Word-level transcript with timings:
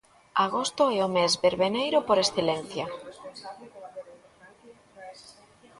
Agosto 0.45 0.83
é 0.97 0.99
o 1.07 1.09
mes 1.15 1.33
verbeneiro 1.45 1.99
por 2.07 2.17
excelencia. 2.19 2.85